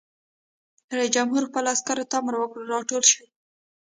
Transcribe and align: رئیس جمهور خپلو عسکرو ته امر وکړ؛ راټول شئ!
رئیس 0.95 1.11
جمهور 1.15 1.43
خپلو 1.49 1.67
عسکرو 1.75 2.09
ته 2.09 2.15
امر 2.19 2.33
وکړ؛ 2.37 2.59
راټول 2.73 3.03
شئ! 3.11 3.25